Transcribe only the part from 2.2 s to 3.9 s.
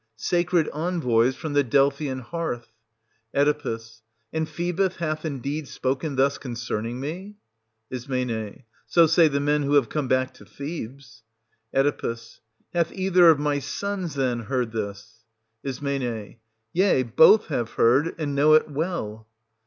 hearth. Oe.